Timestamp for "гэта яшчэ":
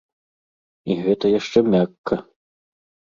1.03-1.59